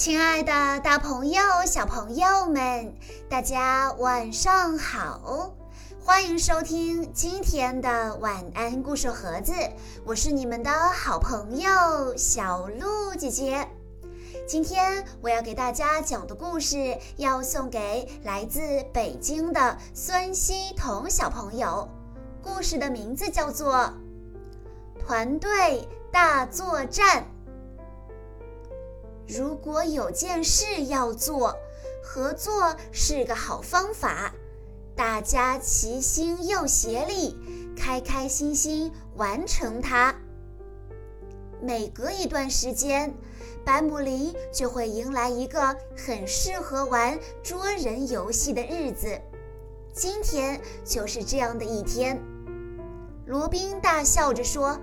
[0.00, 2.94] 亲爱的，大朋友、小朋友们，
[3.28, 5.52] 大家晚上好！
[6.02, 9.52] 欢迎收听今天的晚安故事盒子，
[10.06, 13.68] 我是你们的好朋友小鹿姐姐。
[14.48, 21.86] 今天我要给大家讲的故事，要送给来自北京的孙希彤小朋友。
[22.42, 23.74] 故事的名字叫做
[24.98, 27.22] 《团队大作战》。
[29.38, 31.54] 如果有件事要做，
[32.02, 34.32] 合作是个好方法。
[34.96, 37.38] 大家齐心又协力，
[37.76, 40.12] 开开心心完成它。
[41.62, 43.14] 每隔一段时间，
[43.64, 49.20] 百亩林就会迎来一个很适合玩捉人游戏的日子。
[49.92, 52.20] 今天就是这样的一天。
[53.26, 54.76] 罗宾大笑着说：“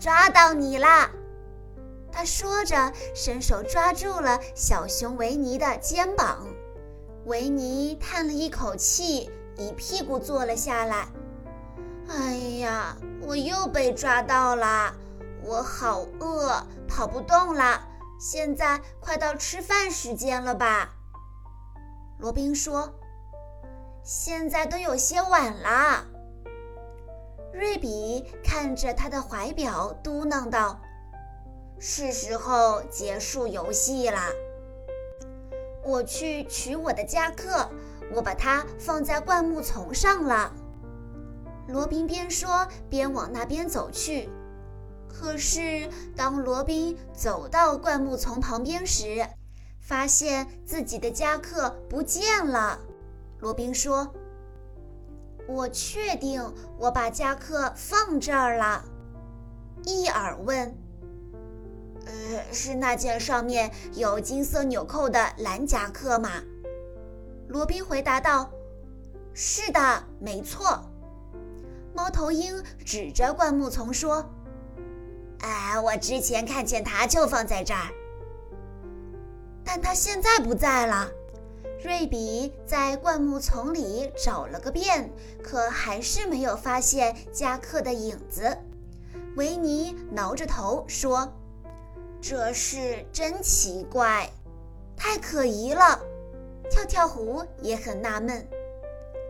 [0.00, 1.10] 抓到你啦！”
[2.12, 6.46] 他说着，伸手抓住了小熊维尼的肩膀。
[7.26, 11.06] 维尼叹了一口气，一屁股坐了下来。
[12.08, 14.94] 哎呀，我又被抓到了！
[15.44, 17.86] 我好饿，跑不动了。
[18.18, 20.90] 现在快到吃饭时间了吧？
[22.18, 22.92] 罗宾说
[24.04, 26.04] ：“现在都有些晚了。”
[27.54, 30.80] 瑞比看着他的怀表，嘟囔道。
[31.82, 34.30] 是时候结束游戏啦！
[35.82, 37.70] 我去取我的夹克，
[38.12, 40.52] 我把它放在灌木丛上了。
[41.66, 44.28] 罗宾边说边往那边走去。
[45.08, 49.26] 可是当罗宾走到灌木丛旁边时，
[49.80, 52.78] 发现自己的夹克不见了。
[53.38, 54.12] 罗宾说
[55.48, 58.84] ：“我确定我把夹克放这儿了。”
[59.86, 60.76] 伊尔问。
[62.06, 66.30] 呃，是那件上面有金色纽扣的蓝夹克吗？
[67.48, 68.50] 罗宾回答道
[69.34, 70.82] ：“是的，没错。”
[71.94, 74.24] 猫头鹰指着灌木丛说
[75.42, 77.90] ：“哎，我之前看见它就放在这儿，
[79.64, 81.08] 但它现在不在了。”
[81.82, 85.10] 瑞比在灌木丛里找了个遍，
[85.42, 88.56] 可还是没有发现夹克的影子。
[89.36, 91.32] 维尼挠着头说。
[92.20, 94.30] 这事真奇怪，
[94.96, 96.00] 太可疑了。
[96.70, 98.46] 跳跳虎也很纳闷。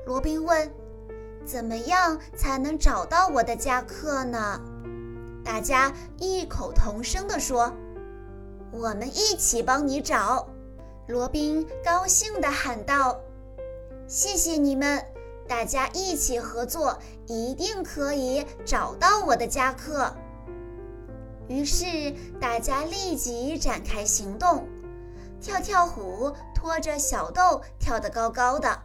[0.06, 0.71] 罗宾问
[1.47, 4.61] ：“怎么样才能找到我的夹克呢？”
[5.43, 7.73] 大家异口同声地说
[8.73, 10.49] ：“我们一起帮你找。”
[11.09, 13.19] 罗宾高兴地喊道
[14.07, 15.03] ：“谢谢你们，
[15.49, 20.12] 大家一起合作，一定可以找到我的夹克。”
[21.50, 24.69] 于是大家立即展开行动。
[25.41, 28.83] 跳跳虎拖着小豆跳得高高的，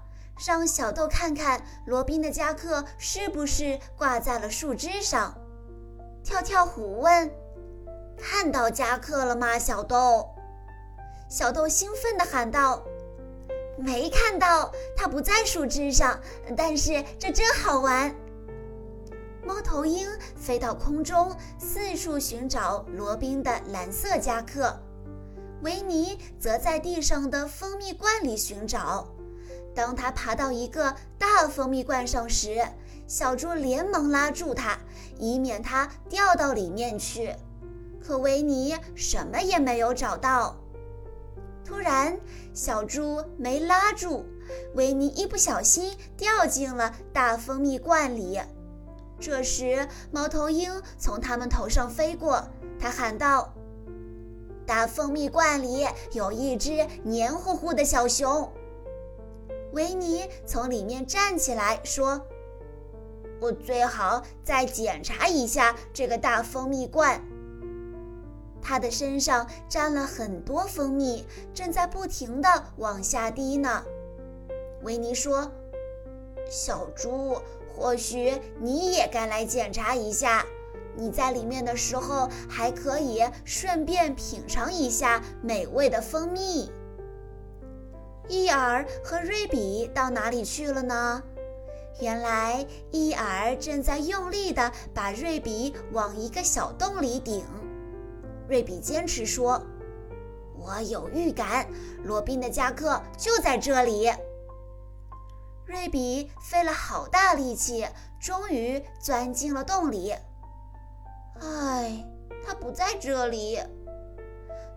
[0.47, 5.37] 让小豆看看罗宾的夹克是不是挂在了树枝上。
[6.23, 7.29] 跳跳虎问
[8.17, 10.27] ：“看到夹克了吗，小豆？”
[11.29, 12.81] 小豆兴奋地喊道
[13.77, 16.19] ：“没看到，它不在树枝上。
[16.57, 18.15] 但是这真好玩。”
[19.45, 24.75] 猫头鹰飞到空中，四处寻找罗宾的蓝色夹克。
[25.61, 29.07] 维尼则在地上的蜂蜜罐里寻找。
[29.75, 32.65] 当他爬到一个大蜂蜜罐上时，
[33.05, 34.79] 小猪连忙拉住他，
[35.19, 37.35] 以免他掉到里面去。
[38.01, 40.55] 可维尼什么也没有找到。
[41.63, 42.17] 突然，
[42.53, 44.25] 小猪没拉住
[44.73, 48.39] 维尼，一不小心掉进了大蜂蜜罐里。
[49.19, 52.47] 这时，猫头鹰从他们头上飞过，
[52.79, 53.53] 他喊道
[54.67, 58.51] ：“大蜂蜜罐里有一只黏糊糊的小熊。”
[59.73, 62.21] 维尼从里面站起来说
[63.41, 67.21] ：“我最好再检查一下这个大蜂蜜罐。”
[68.61, 73.83] 它的身上沾了很多蜂蜜，正在不停地往下滴呢。
[74.83, 75.51] 维尼说
[76.49, 77.37] ：“小猪。”
[77.75, 80.45] 或许你也该来检查一下。
[80.97, 86.71] 你在里面的时候，还可以顺便品尝一下美味的蜂蜜。
[88.29, 91.21] 伊尔和瑞比到哪里去了呢？
[92.01, 97.43] 原来伊尔正在用力地把瑞比往一个小洞里顶。
[98.47, 99.61] 瑞比坚持说
[100.57, 101.67] ：“我有预感，
[102.03, 104.09] 罗宾的夹克就在这里。”
[105.65, 107.87] 瑞比费了好大力气，
[108.19, 110.13] 终于钻进了洞里。
[111.41, 112.05] 唉，
[112.45, 113.59] 他不在这里。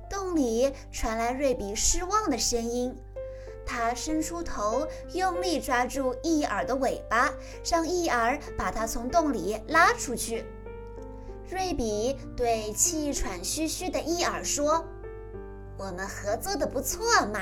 [0.09, 2.97] 洞里传来瑞比失望的声音。
[3.67, 7.35] 他伸出头，用力抓住伊尔的尾巴，
[7.71, 10.47] 让伊尔把他从洞里拉出去。
[11.51, 14.87] 瑞比对气喘吁吁的伊尔说
[15.77, 17.41] ：“我们合作的不错嘛。”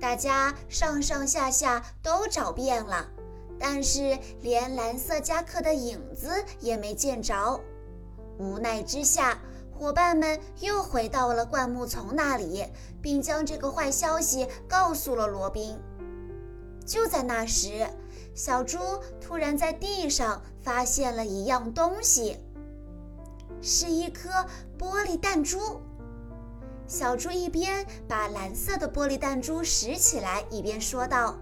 [0.00, 3.08] 大家上上下下都找遍了，
[3.58, 7.60] 但是连蓝色夹克的影子也没见着。
[8.38, 9.38] 无奈之下。
[9.78, 12.64] 伙伴们又回到了灌木丛那里，
[13.02, 15.78] 并将这个坏消息告诉了罗宾。
[16.86, 17.86] 就在那时，
[18.34, 18.78] 小猪
[19.20, 22.38] 突然在地上发现了一样东西，
[23.60, 24.30] 是一颗
[24.78, 25.82] 玻璃弹珠。
[26.88, 31.36] 小猪一边把蓝色的玻璃弹珠拾起来，一边说道：“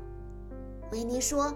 [0.90, 1.54] 维尼说，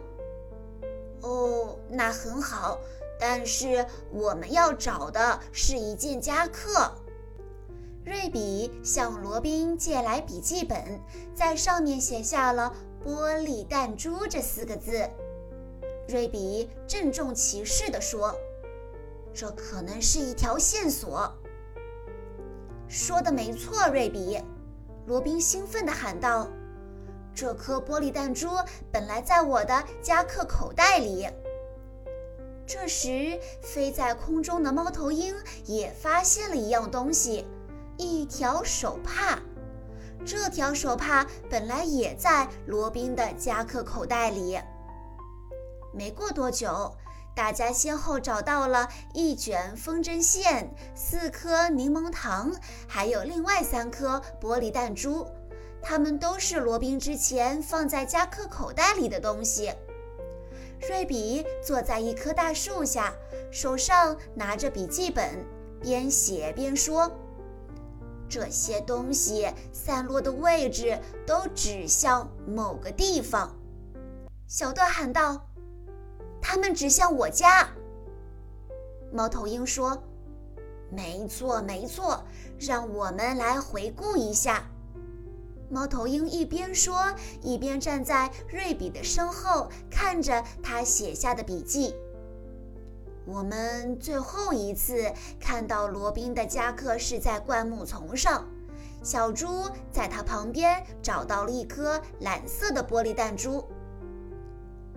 [1.23, 2.79] 哦，那很好。”
[3.21, 6.93] 但是我们要找的是一件夹克。
[8.05, 11.01] 瑞比向罗宾借来笔记本，
[11.35, 12.73] 在上面写下了
[13.05, 15.11] “玻璃弹珠”这四个字。
[16.09, 18.35] 瑞比郑重其事地说
[19.35, 21.33] ：“这可能是一条线索。”
[22.89, 24.41] 说的没错，瑞比。
[25.07, 26.49] 罗宾兴奋地喊道
[27.35, 28.49] ：“这颗玻璃弹珠
[28.91, 31.29] 本来在我的夹克口袋里。”
[32.67, 37.47] 这时，飞在空中的猫头鹰也发现了一样东西，
[37.97, 39.39] 一条手帕。
[40.27, 44.59] 这条手帕本来也在罗宾的夹克口袋里。
[45.95, 46.93] 没过多久，
[47.39, 52.53] 大家先后找到了一卷风筝线、四颗柠檬糖，
[52.89, 55.25] 还有另外三颗玻璃弹珠。
[55.81, 59.73] 它们都是罗宾之前放在夹克口袋里的东西。
[60.89, 63.15] 瑞比坐在一棵大树下，
[63.53, 65.47] 手上拿着笔记本，
[65.81, 67.09] 边写边说
[68.29, 73.55] ：“这些东西散落的位置都指向某个地方。”
[74.49, 75.48] 小段喊道
[76.51, 77.69] ：“他们指向我家。”
[79.13, 80.03] 猫头鹰说
[80.91, 82.25] ：“没错，没错，
[82.59, 84.65] 让我们来回顾一下。”
[85.71, 91.95] 猫头鹰一边说，一边站在瑞比的身后，看着他写下的笔记。
[93.27, 98.49] 我们最后一次看到罗宾的夹克是在灌木丛上，
[99.03, 103.63] 小猪在他旁边找到了一颗蓝色的玻璃弹珠。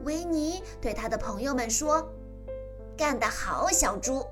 [0.03, 2.07] 维尼对他的朋友们说
[2.97, 4.25] ：“干得好，小猪！”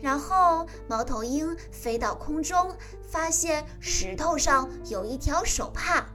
[0.00, 6.06] 然后，猫头鹰飞到空中，发现石头上有一条手帕。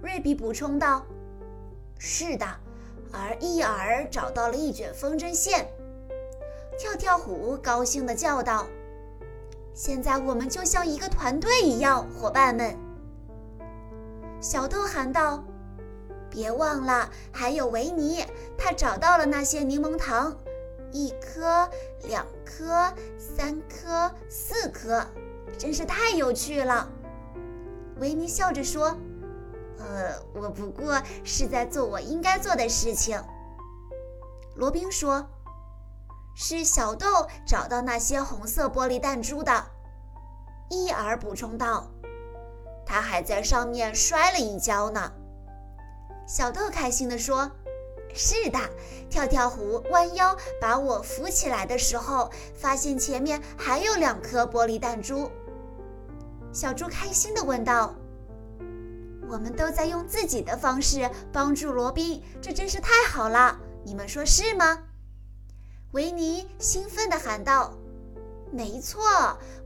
[0.00, 1.04] 瑞比补充道
[1.98, 2.46] ：“是的。”
[3.10, 5.66] 而伊尔找到了一卷风筝线。
[6.78, 8.66] 跳跳虎高兴地叫道
[9.74, 12.76] ：“现在我们就像一个团队一样，伙伴们！”
[14.40, 15.42] 小豆喊道
[16.30, 18.24] ：“别忘了，还有维尼，
[18.56, 20.36] 他找到了那些柠檬糖。”
[20.90, 21.68] 一颗，
[22.04, 25.06] 两颗，三颗，四颗，
[25.58, 26.88] 真是太有趣了。
[28.00, 28.96] 维尼笑着说
[29.78, 33.22] ：“呃，我不过是在做我应该做的事情。”
[34.56, 35.28] 罗宾说
[36.34, 37.06] ：“是小豆
[37.46, 39.66] 找到那些红色玻璃弹珠的。”
[40.70, 41.86] 伊尔补充道
[42.86, 45.12] ：“他还在上面摔了一跤呢。”
[46.28, 47.50] 小豆开心地说。
[48.14, 48.58] 是的，
[49.10, 55.30] 跳跳虎弯腰把我扶起来的时候，发现前面还有两颗玻璃弹珠。
[56.52, 57.94] 小猪开心地问道
[59.28, 63.60] ：“我们都在用自己的方式帮助罗宾，这真是太好了！
[63.84, 64.84] 你们说是吗？”
[65.92, 67.72] 维尼兴奋地喊道
[68.50, 69.02] ：“没错，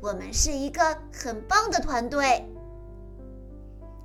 [0.01, 2.45] 我们是一个很棒的团队。”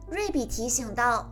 [0.09, 1.29] 瑞比提醒道。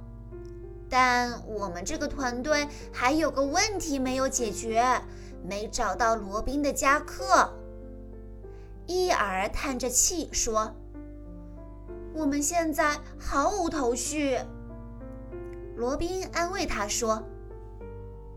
[0.89, 5.01] 但我们这个团队还有个问题没有解决，
[5.43, 7.51] 没找到罗宾的夹克。
[8.85, 10.75] 伊尔叹着气说
[12.13, 14.39] ：“我们现在毫无头绪。”
[15.75, 17.23] 罗宾安慰他说：“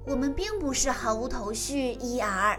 [0.07, 2.59] 我们并不是毫无头绪，伊尔，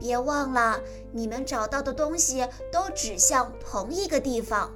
[0.00, 0.80] 别忘了，
[1.12, 4.74] 你们找到的东西都指向同一个地方。”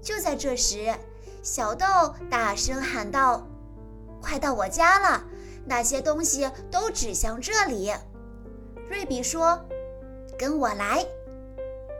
[0.00, 0.94] 就在这时。
[1.46, 1.86] 小豆
[2.28, 3.46] 大声喊道
[4.20, 5.22] ：“快到我家了！
[5.64, 7.92] 那些东西都指向这里。”
[8.90, 9.64] 瑞比说
[10.36, 11.06] ：“跟我来。”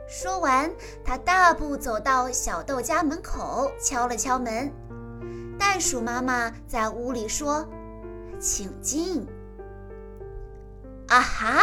[0.05, 0.69] 说完，
[1.01, 4.69] 他大步走到小豆家门口，敲了敲门。
[5.57, 7.65] 袋鼠妈妈在屋里说
[8.41, 9.25] ：“请进。”
[11.07, 11.61] 啊哈！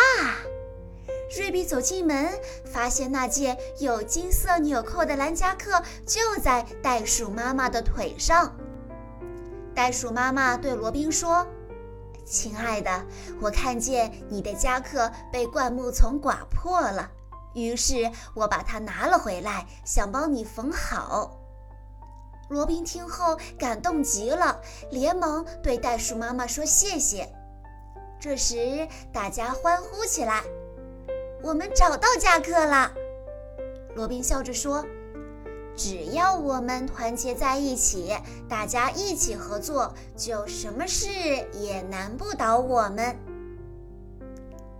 [1.36, 2.28] 瑞比走进门，
[2.64, 8.54] 发现那件有金色纽扣的蓝夹克就在袋鼠妈妈的腿上。
[9.74, 11.46] 袋鼠妈妈对罗宾说
[12.24, 13.04] ：“亲爱的，
[13.40, 17.10] 我看见你的夹克被灌木丛刮破了，
[17.54, 21.40] 于是我把它拿了回来，想帮你缝好。”
[22.48, 24.60] 罗宾听后感动极了，
[24.90, 27.28] 连忙对袋鼠妈妈说谢谢。
[28.20, 30.44] 这时，大家欢呼起来
[31.44, 32.92] ：“我们找到夹克了！”
[33.94, 34.84] 罗宾笑着说。
[35.76, 38.16] 只要我们团结在一起，
[38.48, 41.08] 大家一起合作，就什么事
[41.52, 43.16] 也难不倒我们。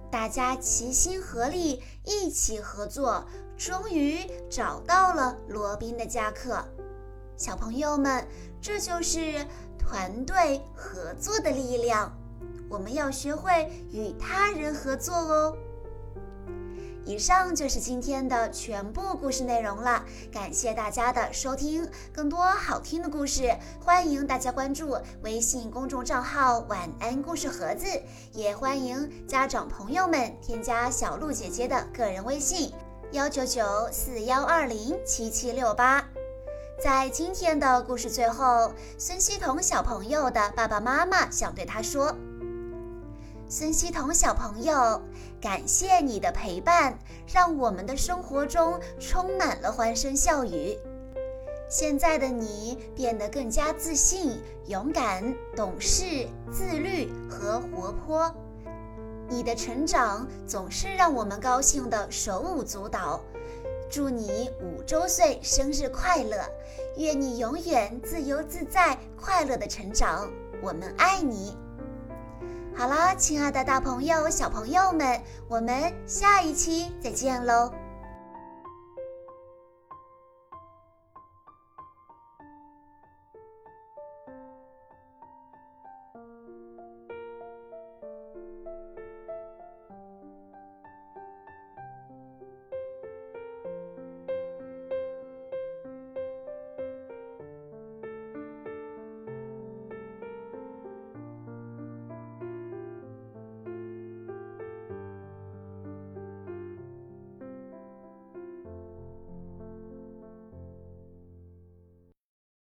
[0.08, 3.24] 大家齐心合力，一起合作，
[3.56, 4.18] 终于
[4.48, 6.64] 找到了罗宾的夹克。
[7.36, 8.24] 小朋友们，
[8.62, 9.44] 这就是
[9.76, 12.16] 团队合作的力量。
[12.68, 15.56] 我们要学会与他人合作哦。
[17.06, 21.86] 以上就是今天的全部故事内容了，感谢大家的收听。
[22.14, 27.86] 更多好听的故事，欢迎大家关注微信公众账号“晚安故事盒子”，
[28.32, 32.72] 也欢迎家长朋友们添加小鹿姐姐的个人微信：
[33.12, 36.02] 幺九九四幺二零七七六八。
[36.82, 42.16] 在今天的故事最后，孙希彤小朋友的爸爸妈妈想对他说。
[43.48, 45.00] 孙希彤小朋友，
[45.40, 46.98] 感谢你的陪伴，
[47.32, 50.76] 让我们的生活中充满了欢声笑语。
[51.68, 58.34] 现在的你变得更加自信、勇敢、懂事、自律和活泼。
[59.28, 63.20] 你的成长总是让我们高兴的手舞足蹈。
[63.90, 66.38] 祝你五周岁生日快乐！
[66.96, 70.28] 愿你永远自由自在、快乐的成长。
[70.62, 71.56] 我们爱你。
[72.76, 77.72] 好啦，亲爱的大朋友、小朋友们，我们下一期再见喽！